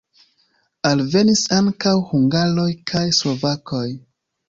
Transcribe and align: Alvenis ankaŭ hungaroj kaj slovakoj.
Alvenis 0.91 1.45
ankaŭ 1.59 1.95
hungaroj 2.09 2.69
kaj 2.93 3.07
slovakoj. 3.23 3.89